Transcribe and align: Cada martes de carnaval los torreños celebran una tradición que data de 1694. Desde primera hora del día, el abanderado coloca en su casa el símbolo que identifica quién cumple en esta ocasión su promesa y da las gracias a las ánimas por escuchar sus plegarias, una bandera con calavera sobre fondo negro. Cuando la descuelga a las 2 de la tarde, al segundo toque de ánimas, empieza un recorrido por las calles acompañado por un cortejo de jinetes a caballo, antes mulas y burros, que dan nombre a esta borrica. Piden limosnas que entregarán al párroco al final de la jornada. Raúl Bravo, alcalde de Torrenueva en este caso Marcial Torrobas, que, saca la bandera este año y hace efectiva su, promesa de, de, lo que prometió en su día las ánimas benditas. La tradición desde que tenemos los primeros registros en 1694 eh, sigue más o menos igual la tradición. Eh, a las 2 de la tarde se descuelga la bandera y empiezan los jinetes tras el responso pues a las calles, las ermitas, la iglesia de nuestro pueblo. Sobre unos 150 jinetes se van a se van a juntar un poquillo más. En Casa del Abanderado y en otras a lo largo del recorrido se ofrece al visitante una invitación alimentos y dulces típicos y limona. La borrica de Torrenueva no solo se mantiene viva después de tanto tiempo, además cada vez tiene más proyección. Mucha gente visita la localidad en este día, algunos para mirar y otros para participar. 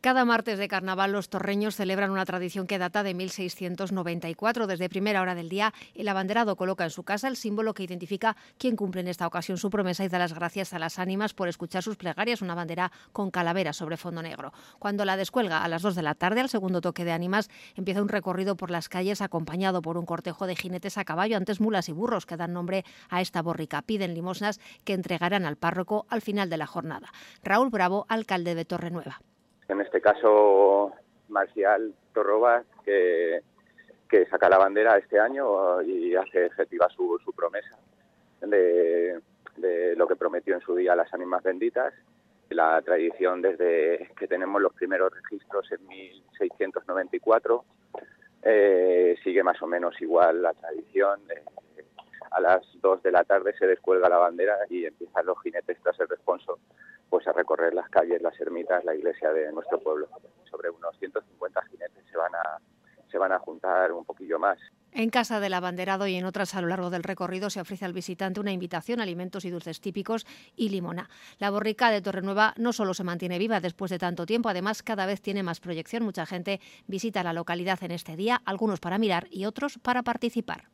Cada 0.00 0.24
martes 0.24 0.60
de 0.60 0.68
carnaval 0.68 1.10
los 1.10 1.28
torreños 1.28 1.74
celebran 1.74 2.12
una 2.12 2.24
tradición 2.24 2.68
que 2.68 2.78
data 2.78 3.02
de 3.02 3.14
1694. 3.14 4.68
Desde 4.68 4.88
primera 4.88 5.20
hora 5.20 5.34
del 5.34 5.48
día, 5.48 5.74
el 5.96 6.06
abanderado 6.06 6.54
coloca 6.54 6.84
en 6.84 6.90
su 6.90 7.02
casa 7.02 7.26
el 7.26 7.34
símbolo 7.34 7.74
que 7.74 7.82
identifica 7.82 8.36
quién 8.58 8.76
cumple 8.76 9.00
en 9.00 9.08
esta 9.08 9.26
ocasión 9.26 9.58
su 9.58 9.70
promesa 9.70 10.04
y 10.04 10.08
da 10.08 10.20
las 10.20 10.34
gracias 10.34 10.72
a 10.72 10.78
las 10.78 11.00
ánimas 11.00 11.34
por 11.34 11.48
escuchar 11.48 11.82
sus 11.82 11.96
plegarias, 11.96 12.42
una 12.42 12.54
bandera 12.54 12.92
con 13.12 13.32
calavera 13.32 13.72
sobre 13.72 13.96
fondo 13.96 14.22
negro. 14.22 14.52
Cuando 14.78 15.04
la 15.04 15.16
descuelga 15.16 15.64
a 15.64 15.68
las 15.68 15.82
2 15.82 15.96
de 15.96 16.02
la 16.02 16.14
tarde, 16.14 16.42
al 16.42 16.48
segundo 16.48 16.80
toque 16.80 17.04
de 17.04 17.10
ánimas, 17.10 17.50
empieza 17.74 18.00
un 18.00 18.08
recorrido 18.08 18.56
por 18.56 18.70
las 18.70 18.88
calles 18.88 19.20
acompañado 19.20 19.82
por 19.82 19.98
un 19.98 20.06
cortejo 20.06 20.46
de 20.46 20.54
jinetes 20.54 20.96
a 20.96 21.04
caballo, 21.04 21.36
antes 21.36 21.60
mulas 21.60 21.88
y 21.88 21.92
burros, 21.92 22.24
que 22.24 22.36
dan 22.36 22.52
nombre 22.52 22.84
a 23.08 23.20
esta 23.20 23.42
borrica. 23.42 23.82
Piden 23.82 24.14
limosnas 24.14 24.60
que 24.84 24.92
entregarán 24.92 25.44
al 25.44 25.56
párroco 25.56 26.06
al 26.08 26.22
final 26.22 26.48
de 26.50 26.56
la 26.56 26.68
jornada. 26.68 27.12
Raúl 27.42 27.70
Bravo, 27.70 28.06
alcalde 28.08 28.54
de 28.54 28.64
Torrenueva 28.64 29.20
en 29.68 29.80
este 29.80 30.00
caso 30.00 30.92
Marcial 31.28 31.94
Torrobas, 32.12 32.64
que, 32.84 33.42
saca 34.30 34.48
la 34.48 34.58
bandera 34.58 34.96
este 34.96 35.20
año 35.20 35.82
y 35.82 36.16
hace 36.16 36.46
efectiva 36.46 36.88
su, 36.88 37.20
promesa 37.36 37.78
de, 38.40 39.20
de, 39.56 39.94
lo 39.96 40.08
que 40.08 40.16
prometió 40.16 40.54
en 40.54 40.60
su 40.62 40.74
día 40.74 40.96
las 40.96 41.12
ánimas 41.12 41.42
benditas. 41.42 41.92
La 42.48 42.80
tradición 42.80 43.42
desde 43.42 44.10
que 44.18 44.26
tenemos 44.26 44.60
los 44.62 44.72
primeros 44.72 45.12
registros 45.12 45.70
en 45.70 45.86
1694 45.86 47.64
eh, 48.42 49.16
sigue 49.22 49.42
más 49.42 49.60
o 49.60 49.66
menos 49.66 50.00
igual 50.00 50.42
la 50.42 50.54
tradición. 50.54 51.20
Eh, 51.30 51.84
a 52.30 52.40
las 52.40 52.62
2 52.80 53.02
de 53.02 53.12
la 53.12 53.24
tarde 53.24 53.54
se 53.58 53.66
descuelga 53.66 54.08
la 54.08 54.18
bandera 54.18 54.56
y 54.70 54.86
empiezan 54.86 55.26
los 55.26 55.40
jinetes 55.42 55.78
tras 55.82 55.98
el 56.00 56.08
responso 56.08 56.58
pues 57.08 57.26
a 57.26 57.32
las 57.72 57.88
calles, 57.90 58.22
las 58.22 58.38
ermitas, 58.40 58.84
la 58.84 58.94
iglesia 58.94 59.32
de 59.32 59.52
nuestro 59.52 59.80
pueblo. 59.80 60.08
Sobre 60.50 60.70
unos 60.70 60.96
150 60.98 61.62
jinetes 61.66 62.04
se 62.10 62.16
van 62.16 62.34
a 62.34 62.60
se 63.10 63.18
van 63.18 63.32
a 63.32 63.38
juntar 63.38 63.92
un 63.92 64.04
poquillo 64.04 64.38
más. 64.38 64.58
En 64.92 65.10
Casa 65.10 65.38
del 65.38 65.54
Abanderado 65.54 66.06
y 66.06 66.16
en 66.16 66.24
otras 66.24 66.54
a 66.54 66.60
lo 66.60 66.68
largo 66.68 66.90
del 66.90 67.02
recorrido 67.02 67.50
se 67.50 67.60
ofrece 67.60 67.84
al 67.84 67.92
visitante 67.92 68.40
una 68.40 68.52
invitación 68.52 69.00
alimentos 69.00 69.44
y 69.44 69.50
dulces 69.50 69.80
típicos 69.80 70.26
y 70.56 70.70
limona. 70.70 71.08
La 71.38 71.50
borrica 71.50 71.90
de 71.90 72.00
Torrenueva 72.00 72.54
no 72.56 72.72
solo 72.72 72.94
se 72.94 73.04
mantiene 73.04 73.38
viva 73.38 73.60
después 73.60 73.90
de 73.90 73.98
tanto 73.98 74.26
tiempo, 74.26 74.48
además 74.48 74.82
cada 74.82 75.06
vez 75.06 75.20
tiene 75.20 75.42
más 75.42 75.60
proyección. 75.60 76.04
Mucha 76.04 76.26
gente 76.26 76.60
visita 76.86 77.22
la 77.22 77.32
localidad 77.32 77.82
en 77.82 77.92
este 77.92 78.16
día, 78.16 78.40
algunos 78.44 78.80
para 78.80 78.98
mirar 78.98 79.26
y 79.30 79.44
otros 79.44 79.78
para 79.78 80.02
participar. 80.02 80.68